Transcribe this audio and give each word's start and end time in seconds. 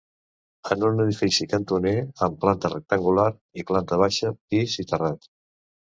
És 0.75 0.85
un 0.87 1.01
edifici 1.03 1.45
cantoner, 1.51 1.93
amb 2.27 2.41
planta 2.45 2.71
rectangular, 2.73 3.29
i 3.63 3.67
planta 3.73 4.01
baixa, 4.05 4.33
pis 4.55 4.79
i 4.87 4.91
terrat. 4.95 5.33